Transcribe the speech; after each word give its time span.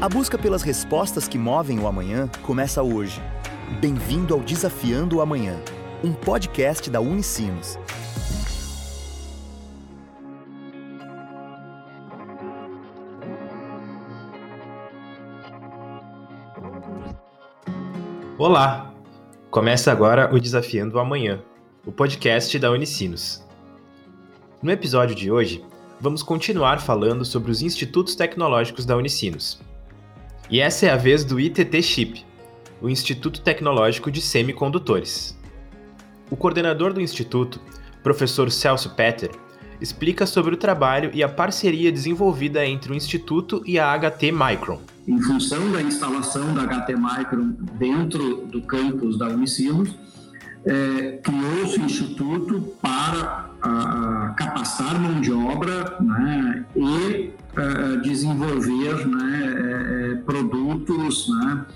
A 0.00 0.08
busca 0.08 0.38
pelas 0.38 0.62
respostas 0.62 1.28
que 1.28 1.36
movem 1.36 1.78
o 1.78 1.86
amanhã 1.86 2.26
começa 2.40 2.82
hoje. 2.82 3.20
Bem-vindo 3.82 4.32
ao 4.32 4.40
Desafiando 4.40 5.18
o 5.18 5.20
Amanhã, 5.20 5.60
um 6.02 6.10
podcast 6.14 6.88
da 6.88 7.02
Unicinos. 7.02 7.78
Olá! 18.38 18.94
Começa 19.50 19.92
agora 19.92 20.34
o 20.34 20.40
Desafiando 20.40 20.96
o 20.96 20.98
Amanhã, 20.98 21.42
o 21.84 21.92
podcast 21.92 22.58
da 22.58 22.70
Unicinos. 22.70 23.46
No 24.62 24.70
episódio 24.70 25.14
de 25.14 25.30
hoje, 25.30 25.62
vamos 26.00 26.22
continuar 26.22 26.80
falando 26.80 27.22
sobre 27.22 27.50
os 27.50 27.60
institutos 27.60 28.14
tecnológicos 28.14 28.86
da 28.86 28.96
Unicinos. 28.96 29.60
E 30.50 30.58
essa 30.58 30.86
é 30.86 30.90
a 30.90 30.96
vez 30.96 31.22
do 31.22 31.38
ITT 31.38 31.80
Chip, 31.80 32.26
o 32.82 32.88
Instituto 32.88 33.40
Tecnológico 33.40 34.10
de 34.10 34.20
Semicondutores. 34.20 35.38
O 36.28 36.36
coordenador 36.36 36.92
do 36.92 37.00
instituto, 37.00 37.60
professor 38.02 38.50
Celso 38.50 38.90
Petter, 38.96 39.30
explica 39.80 40.26
sobre 40.26 40.52
o 40.52 40.58
trabalho 40.58 41.12
e 41.14 41.22
a 41.22 41.28
parceria 41.28 41.92
desenvolvida 41.92 42.66
entre 42.66 42.92
o 42.92 42.96
instituto 42.96 43.62
e 43.64 43.78
a 43.78 43.96
HT 43.96 44.32
Micron. 44.32 44.80
Em 45.06 45.20
função 45.22 45.70
da 45.70 45.80
instalação 45.80 46.52
da 46.52 46.62
HT 46.66 46.96
Micron 46.96 47.52
dentro 47.78 48.46
do 48.46 48.60
campus 48.62 49.16
da 49.16 49.28
Unicinos, 49.28 49.94
é, 50.66 51.20
criou-se 51.22 51.78
o 51.78 51.84
instituto 51.84 52.60
para 52.82 53.49
a, 53.62 54.34
capacitar 54.36 54.98
mão 55.00 55.20
de 55.20 55.32
obra 55.32 55.96
né, 56.00 56.64
e 56.76 57.30
a, 57.56 57.96
desenvolver 58.02 59.06
né, 59.06 60.12
é, 60.12 60.14
produtos 60.24 61.28
né, 61.28 61.66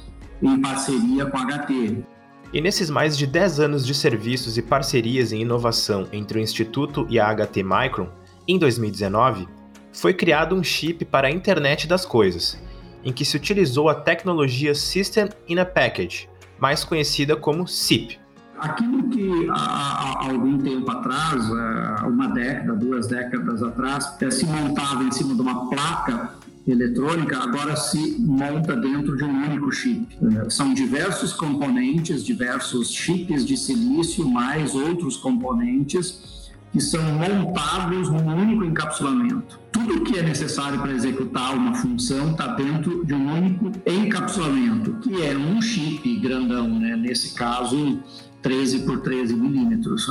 em 0.43 0.61
parceria 0.61 1.27
com 1.27 1.39
a 1.39 1.45
HT. 1.45 2.05
E 2.53 2.61
nesses 2.61 2.89
mais 2.89 3.19
de 3.19 3.27
10 3.27 3.61
anos 3.61 3.87
de 3.87 3.95
serviços 3.95 4.57
e 4.57 4.63
parcerias 4.63 5.33
em 5.33 5.41
inovação 5.41 6.07
entre 6.13 6.39
o 6.39 6.43
Instituto 6.43 7.07
e 7.11 7.19
a 7.19 7.35
HT 7.35 7.63
Micron, 7.65 8.09
em 8.47 8.59
2019, 8.59 9.49
foi 9.93 10.13
criado 10.13 10.55
um 10.55 10.63
chip 10.63 11.05
para 11.05 11.29
a 11.29 11.31
internet 11.31 11.87
das 11.87 12.05
coisas, 12.05 12.61
em 13.05 13.13
que 13.13 13.25
se 13.25 13.37
utilizou 13.37 13.89
a 13.89 13.95
tecnologia 13.95 14.75
System 14.75 15.29
in 15.49 15.59
a 15.59 15.65
Package, 15.65 16.29
mais 16.59 16.85
conhecida 16.85 17.37
como 17.37 17.67
SIP. 17.67 18.19
Aquilo 18.65 19.11
que 19.11 19.47
há, 19.51 20.25
algum 20.27 20.57
tempo 20.57 20.91
atrás, 20.91 21.45
é, 21.45 22.07
uma 22.07 22.29
década, 22.29 22.75
duas 22.75 23.07
décadas 23.07 23.63
atrás, 23.63 24.17
é, 24.23 24.31
se 24.31 24.47
montava 24.47 25.05
em 25.05 25.13
cima 25.13 25.35
de 25.35 25.41
uma 25.43 25.69
placa 25.69 26.31
eletrônica, 26.67 27.37
agora 27.37 27.77
se 27.77 28.17
monta 28.21 28.75
dentro 28.75 29.19
de 29.19 29.25
um 29.25 29.45
único 29.45 29.71
chip. 29.71 30.07
É, 30.39 30.49
são 30.49 30.73
diversos 30.73 31.35
componentes, 31.35 32.25
diversos 32.25 32.91
chips 32.91 33.45
de 33.45 33.55
silício, 33.55 34.27
mais 34.27 34.75
outros 34.75 35.19
componentes 35.19 36.35
que 36.73 36.81
são 36.81 37.03
montados 37.03 38.09
num 38.09 38.35
único 38.35 38.65
encapsulamento. 38.65 39.61
Tudo 39.71 40.01
que 40.01 40.19
é 40.19 40.23
necessário 40.23 40.81
para 40.81 40.91
executar 40.91 41.55
uma 41.55 41.75
função 41.75 42.33
está 42.33 42.49
dentro 42.55 43.05
de 43.05 43.15
um 43.15 43.33
único 43.33 43.71
encapsulamento, 43.87 44.95
que 44.95 45.23
é 45.23 45.37
um 45.37 45.63
chip 45.63 46.17
grandão, 46.17 46.67
né? 46.67 46.97
nesse 46.97 47.35
caso 47.35 48.01
13 48.45 48.81
por 48.81 49.01
13 49.01 49.35
milímetros. 49.35 50.07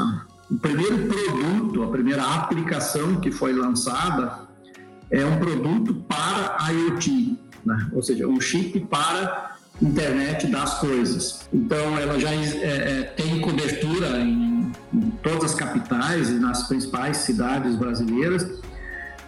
O 0.49 0.57
primeiro 0.57 1.07
produto, 1.07 1.83
a 1.83 1.87
primeira 1.87 2.23
aplicação 2.23 3.21
que 3.21 3.31
foi 3.31 3.53
lançada 3.53 4.39
é 5.09 5.23
um 5.23 5.37
produto 5.37 5.93
para 6.07 6.57
IoT, 6.71 7.37
né? 7.63 7.89
ou 7.93 8.01
seja, 8.01 8.27
um 8.27 8.41
chip 8.41 8.79
para 8.81 9.55
internet 9.79 10.47
das 10.47 10.79
coisas. 10.79 11.47
Então, 11.53 11.97
ela 11.97 12.19
já 12.19 12.31
é, 12.31 12.35
é, 12.35 13.03
tem 13.15 13.39
cobertura 13.39 14.19
em, 14.19 14.71
em 14.91 15.09
todas 15.21 15.51
as 15.51 15.55
capitais 15.55 16.29
e 16.29 16.33
nas 16.33 16.67
principais 16.67 17.17
cidades 17.17 17.75
brasileiras. 17.75 18.61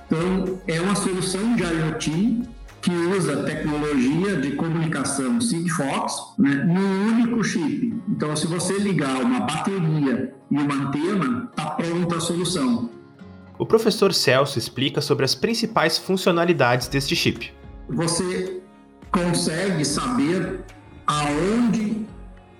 Então, 0.08 0.60
é 0.68 0.82
uma 0.82 0.96
solução 0.96 1.56
de 1.56 1.64
IoT 1.64 2.55
que 2.86 2.92
usa 2.92 3.38
tecnologia 3.38 4.40
de 4.40 4.52
comunicação 4.52 5.42
Sigfox 5.42 6.36
né, 6.38 6.54
no 6.54 7.14
único 7.14 7.44
chip. 7.44 8.00
Então, 8.08 8.36
se 8.36 8.46
você 8.46 8.78
ligar 8.78 9.24
uma 9.24 9.40
bateria 9.40 10.32
e 10.52 10.56
uma 10.56 10.76
antena, 10.76 11.50
está 11.50 11.72
pronta 11.72 12.18
a 12.18 12.20
solução. 12.20 12.92
O 13.58 13.66
professor 13.66 14.14
Celso 14.14 14.60
explica 14.60 15.02
sobre 15.02 15.26
as 15.26 15.34
principais 15.34 15.98
funcionalidades 15.98 16.88
deste 16.88 17.16
chip. 17.16 17.52
Você 17.90 18.62
consegue 19.12 19.84
saber 19.84 20.64
aonde 21.08 22.06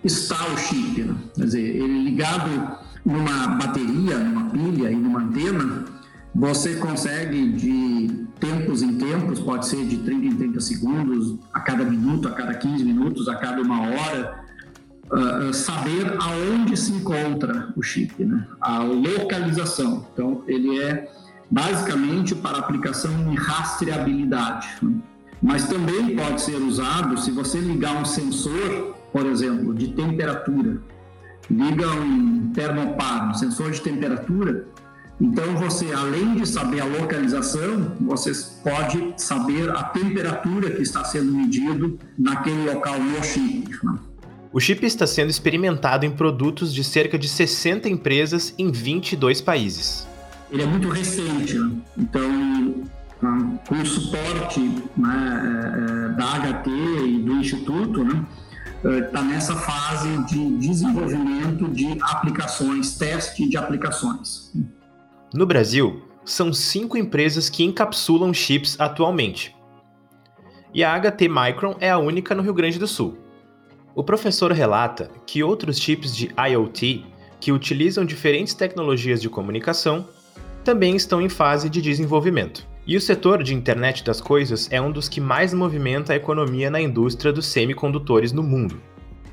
está 0.04 0.44
o 0.48 0.58
chip. 0.58 1.04
Né? 1.04 1.16
Quer 1.36 1.44
dizer, 1.44 1.62
ele 1.62 2.04
ligado 2.04 2.80
numa 3.06 3.50
bateria, 3.50 4.18
numa 4.18 4.50
pilha 4.50 4.90
e 4.90 4.96
numa 4.96 5.20
antena, 5.20 5.86
você 6.34 6.78
consegue 6.78 7.52
de 7.52 8.25
tempos 8.40 8.82
em 8.82 8.98
tempos, 8.98 9.40
pode 9.40 9.68
ser 9.68 9.86
de 9.86 9.98
30 9.98 10.26
em 10.26 10.36
30 10.36 10.60
segundos, 10.60 11.40
a 11.54 11.60
cada 11.60 11.84
minuto, 11.84 12.28
a 12.28 12.32
cada 12.32 12.54
15 12.54 12.84
minutos, 12.84 13.28
a 13.28 13.36
cada 13.36 13.62
uma 13.62 13.82
hora, 13.82 14.46
uh, 15.12 15.54
saber 15.54 16.16
aonde 16.20 16.78
se 16.78 16.92
encontra 16.92 17.74
o 17.76 17.82
chip, 17.82 18.24
né? 18.24 18.46
a 18.62 18.80
localização. 18.80 20.08
Então, 20.14 20.44
ele 20.48 20.80
é 20.82 21.10
basicamente 21.50 22.36
para 22.36 22.58
aplicação 22.58 23.12
em 23.32 23.36
rastreabilidade. 23.36 24.68
Né? 24.82 24.96
Mas 25.42 25.68
também 25.68 26.16
pode 26.16 26.42
ser 26.42 26.56
usado 26.56 27.18
se 27.20 27.32
você 27.32 27.60
ligar 27.60 27.96
um 27.96 28.06
sensor, 28.06 28.96
por 29.12 29.26
exemplo, 29.26 29.74
de 29.74 29.90
temperatura, 29.90 30.82
liga 31.50 31.88
um 31.92 32.52
termopar, 32.54 33.30
um 33.30 33.34
sensor 33.34 33.72
de 33.72 33.82
temperatura, 33.82 34.68
então 35.20 35.56
você, 35.56 35.94
além 35.94 36.36
de 36.36 36.46
saber 36.48 36.82
a 36.82 36.86
localização, 36.86 37.96
você 38.02 38.32
pode 38.64 39.14
saber 39.18 39.70
a 39.70 39.84
temperatura 39.84 40.72
que 40.72 40.82
está 40.82 41.04
sendo 41.04 41.32
medido 41.32 41.98
naquele 42.18 42.70
local 42.70 43.00
no 43.00 43.24
chip. 43.24 43.70
Né? 43.84 43.98
O 44.52 44.60
chip 44.60 44.86
está 44.86 45.08
sendo 45.08 45.30
experimentado 45.30 46.06
em 46.06 46.12
produtos 46.12 46.74
de 46.74 46.84
cerca 46.84 47.18
de 47.18 47.30
60 47.30 47.88
empresas 47.88 48.54
em 48.58 48.72
22 48.72 49.42
países. 49.42 50.08
Ele 50.52 50.64
é 50.64 50.66
muito 50.66 50.90
recente, 50.90 51.58
né? 51.58 51.72
então 51.98 52.84
com 53.68 53.76
o 53.76 53.86
suporte 53.86 54.60
né, 54.98 55.08
é, 55.08 56.06
é, 56.06 56.10
da 56.10 56.26
HT 56.26 56.70
e 56.70 57.24
do 57.24 57.34
Instituto, 57.34 58.04
né, 58.04 58.26
está 59.06 59.22
nessa 59.24 59.56
fase 59.56 60.10
de 60.26 60.58
desenvolvimento 60.58 61.68
de 61.70 61.98
aplicações, 62.02 62.96
teste 62.98 63.50
de 63.50 63.58
aplicações. 63.58 64.52
No 65.36 65.46
Brasil, 65.46 66.02
são 66.24 66.54
cinco 66.54 66.98
empresas 66.98 67.50
que 67.50 67.66
encapsulam 67.66 68.34
chips 68.34 68.80
atualmente. 68.80 69.54
E 70.74 70.82
a 70.82 70.98
HT 70.98 71.28
Micron 71.28 71.76
é 71.82 71.90
a 71.90 71.98
única 71.98 72.34
no 72.34 72.42
Rio 72.42 72.54
Grande 72.54 72.80
do 72.80 72.88
Sul. 72.88 73.18
O 73.94 74.02
professor 74.02 74.50
relata 74.54 75.12
que 75.28 75.44
outros 75.44 75.78
chips 75.78 76.16
de 76.16 76.34
IoT, 76.38 77.06
que 77.38 77.52
utilizam 77.52 78.06
diferentes 78.06 78.54
tecnologias 78.54 79.22
de 79.22 79.28
comunicação, 79.30 80.08
também 80.64 80.96
estão 80.96 81.22
em 81.22 81.28
fase 81.28 81.70
de 81.70 81.82
desenvolvimento. 81.82 82.66
E 82.88 82.96
o 82.96 83.02
setor 83.02 83.44
de 83.44 83.54
internet 83.54 84.06
das 84.06 84.22
coisas 84.22 84.70
é 84.72 84.80
um 84.80 84.90
dos 84.90 85.10
que 85.10 85.20
mais 85.20 85.54
movimenta 85.54 86.14
a 86.14 86.16
economia 86.16 86.72
na 86.72 86.80
indústria 86.80 87.34
dos 87.34 87.48
semicondutores 87.48 88.32
no 88.32 88.42
mundo. 88.42 88.82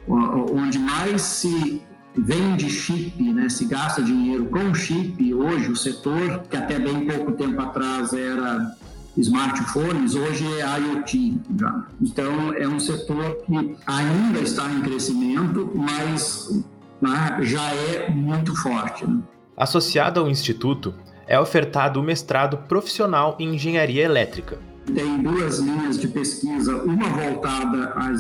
Onde 0.09 0.81
mais 0.81 1.23
se 1.23 1.81
vende 2.15 2.69
chip, 2.69 3.23
né, 3.23 3.49
se 3.49 3.65
gasta 3.65 4.03
dinheiro 4.03 4.47
com 4.47 4.75
chip, 4.75 5.33
hoje 5.35 5.71
o 5.71 5.77
setor, 5.77 6.43
que 6.49 6.57
até 6.57 6.79
bem 6.79 7.07
pouco 7.07 7.33
tempo 7.33 7.61
atrás 7.61 8.13
era 8.13 8.75
smartphones, 9.17 10.15
hoje 10.15 10.47
é 10.61 10.79
IoT. 10.79 11.41
Já. 11.59 11.85
Então, 12.01 12.53
é 12.55 12.67
um 12.67 12.81
setor 12.81 13.37
que 13.45 13.77
ainda 13.87 14.41
está 14.41 14.71
em 14.71 14.81
crescimento, 14.83 15.71
mas 15.75 16.65
né, 17.01 17.39
já 17.43 17.73
é 17.75 18.11
muito 18.11 18.55
forte. 18.57 19.07
Né? 19.07 19.21
Associado 19.57 20.21
ao 20.21 20.31
Instituto, 20.31 20.95
é 21.27 21.39
ofertado 21.39 22.01
o 22.01 22.03
mestrado 22.03 22.57
profissional 22.69 23.37
em 23.39 23.55
engenharia 23.55 24.05
elétrica, 24.05 24.59
tem 24.95 25.23
duas 25.23 25.59
linhas 25.59 25.99
de 25.99 26.09
pesquisa, 26.09 26.83
uma 26.83 27.09
voltada 27.09 27.93
a 27.97 28.13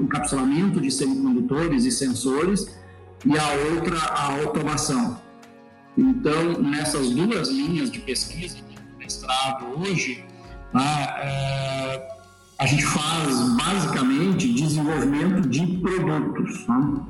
encapsulamento 0.00 0.80
de 0.80 0.90
semicondutores 0.90 1.84
e 1.84 1.90
sensores 1.90 2.78
e 3.24 3.38
a 3.38 3.74
outra 3.74 3.98
a 3.98 4.40
automação. 4.40 5.20
Então, 5.96 6.60
nessas 6.62 7.10
duas 7.10 7.48
linhas 7.48 7.90
de 7.90 7.98
pesquisa 7.98 8.56
de 8.56 8.96
mestrado 8.96 9.66
hoje, 9.80 10.24
a, 10.72 11.20
é, 11.20 12.08
a 12.58 12.66
gente 12.66 12.84
faz 12.84 13.36
basicamente 13.56 14.52
desenvolvimento 14.52 15.48
de 15.48 15.66
produtos. 15.78 16.66
Né? 16.68 17.00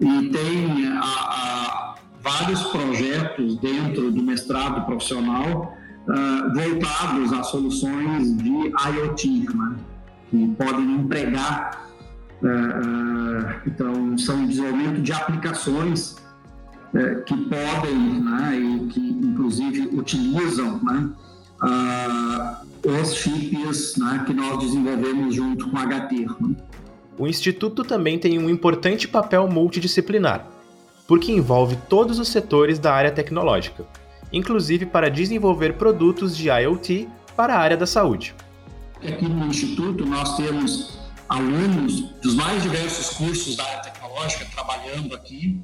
E 0.00 0.28
tem 0.30 0.88
a, 0.88 1.00
a, 1.00 1.94
vários 2.20 2.62
projetos 2.64 3.56
dentro 3.58 4.10
do 4.10 4.22
mestrado 4.22 4.84
profissional 4.86 5.76
uh, 6.08 6.52
voltados 6.54 7.32
a 7.32 7.42
soluções 7.42 8.36
de 8.36 8.50
IoT, 8.50 9.46
né? 9.54 9.76
que 10.30 10.48
podem 10.58 10.96
empregar, 10.96 11.88
uh, 12.42 12.46
uh, 12.46 13.60
então 13.66 14.18
são 14.18 14.46
desenvolvimento 14.46 15.00
de 15.00 15.12
aplicações 15.12 16.22
que 17.26 17.36
podem 17.36 18.22
né, 18.22 18.56
e 18.56 18.86
que 18.86 19.00
inclusive 19.00 19.88
utilizam 19.96 20.80
né, 20.80 21.10
os 22.84 23.14
chips 23.16 23.96
né, 23.96 24.22
que 24.24 24.32
nós 24.32 24.60
desenvolvemos 24.60 25.34
junto 25.34 25.68
com 25.70 25.76
a 25.76 25.86
HT. 25.86 26.24
Né? 26.40 26.54
O 27.18 27.26
Instituto 27.26 27.82
também 27.82 28.16
tem 28.16 28.38
um 28.38 28.48
importante 28.48 29.08
papel 29.08 29.48
multidisciplinar, 29.48 30.46
porque 31.08 31.32
envolve 31.32 31.76
todos 31.88 32.20
os 32.20 32.28
setores 32.28 32.78
da 32.78 32.94
área 32.94 33.10
tecnológica 33.10 33.84
inclusive 34.34 34.84
para 34.84 35.08
desenvolver 35.08 35.74
produtos 35.74 36.36
de 36.36 36.48
IoT 36.48 37.08
para 37.36 37.54
a 37.54 37.58
área 37.58 37.76
da 37.76 37.86
saúde. 37.86 38.34
Aqui 38.96 39.28
no 39.28 39.46
Instituto 39.46 40.04
nós 40.04 40.36
temos 40.36 40.98
alunos 41.28 42.00
dos 42.22 42.34
mais 42.34 42.62
diversos 42.62 43.16
cursos 43.16 43.56
da 43.56 43.64
área 43.64 43.82
tecnológica 43.82 44.46
trabalhando 44.52 45.14
aqui 45.14 45.60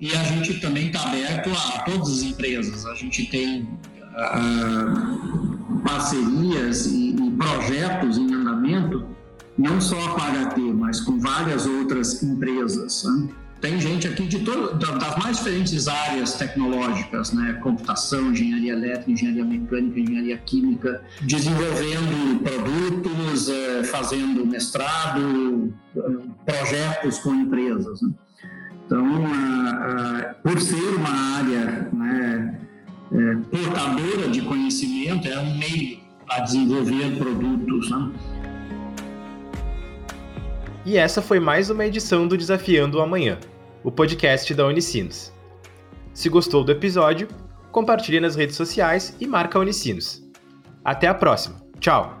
e 0.00 0.14
a 0.14 0.22
gente 0.24 0.60
também 0.60 0.88
está 0.88 1.02
aberto 1.02 1.50
a 1.50 1.82
todas 1.82 2.10
as 2.10 2.22
empresas. 2.22 2.84
A 2.86 2.94
gente 2.94 3.26
tem 3.26 3.62
uh, 3.62 5.80
parcerias 5.82 6.86
e, 6.86 7.14
e 7.14 7.30
projetos 7.30 8.18
em 8.18 8.34
andamento, 8.34 9.06
não 9.56 9.80
só 9.80 9.96
com 10.14 10.20
a 10.20 10.30
HT, 10.30 10.60
mas 10.74 11.00
com 11.00 11.18
várias 11.18 11.66
outras 11.66 12.22
empresas. 12.22 13.04
Né? 13.04 13.28
Tem 13.66 13.80
gente 13.80 14.06
aqui 14.06 14.28
de 14.28 14.38
todo, 14.44 14.78
das 14.78 15.16
mais 15.16 15.38
diferentes 15.38 15.88
áreas 15.88 16.34
tecnológicas, 16.34 17.32
né? 17.32 17.54
Computação, 17.54 18.30
engenharia 18.30 18.74
elétrica, 18.74 19.10
engenharia 19.10 19.44
mecânica, 19.44 19.98
engenharia 19.98 20.38
química, 20.38 21.02
desenvolvendo 21.22 22.44
produtos, 22.44 23.48
eh, 23.48 23.82
fazendo 23.82 24.46
mestrado, 24.46 25.74
eh, 25.96 26.00
projetos 26.44 27.18
com 27.18 27.34
empresas. 27.34 28.02
Né? 28.02 28.10
Então, 28.86 29.04
por 30.44 30.60
ser 30.60 30.94
uma 30.94 31.36
área 31.38 31.88
né, 31.92 32.60
eh, 33.10 33.36
portadora 33.50 34.28
de 34.28 34.42
conhecimento, 34.42 35.26
é 35.26 35.40
um 35.40 35.58
meio 35.58 35.98
a 36.28 36.38
desenvolver 36.38 37.18
produtos. 37.18 37.90
Né? 37.90 38.12
E 40.84 40.96
essa 40.96 41.20
foi 41.20 41.40
mais 41.40 41.68
uma 41.68 41.84
edição 41.84 42.28
do 42.28 42.38
Desafiando 42.38 42.98
o 42.98 43.00
Amanhã, 43.00 43.40
o 43.86 43.92
podcast 43.92 44.52
da 44.52 44.66
Unicinos. 44.66 45.32
Se 46.12 46.28
gostou 46.28 46.64
do 46.64 46.72
episódio, 46.72 47.28
compartilhe 47.70 48.18
nas 48.18 48.34
redes 48.34 48.56
sociais 48.56 49.14
e 49.20 49.28
marca 49.28 49.60
Unicinos. 49.60 50.28
Até 50.84 51.06
a 51.06 51.14
próxima. 51.14 51.62
Tchau! 51.78 52.20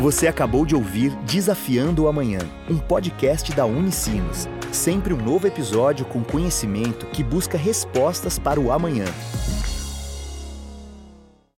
Você 0.00 0.26
acabou 0.26 0.66
de 0.66 0.74
ouvir 0.74 1.14
Desafiando 1.22 2.02
o 2.02 2.08
Amanhã, 2.08 2.40
um 2.68 2.76
podcast 2.76 3.54
da 3.54 3.64
Unicinos. 3.64 4.48
Sempre 4.72 5.14
um 5.14 5.22
novo 5.22 5.46
episódio 5.46 6.04
com 6.06 6.24
conhecimento 6.24 7.06
que 7.06 7.22
busca 7.22 7.56
respostas 7.56 8.36
para 8.36 8.58
o 8.58 8.72
amanhã. 8.72 9.04